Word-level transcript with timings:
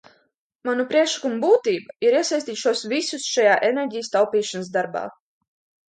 Manu 0.67 0.85
priekšlikumu 0.93 1.37
būtība 1.43 1.95
ir 2.07 2.17
iesaistīt 2.21 2.61
šos 2.63 2.83
visus 2.95 3.29
šajā 3.35 3.61
enerģijas 3.69 4.11
taupīšanas 4.17 4.73
darbā. 4.79 5.05